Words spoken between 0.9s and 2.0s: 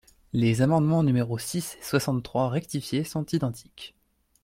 numéros six et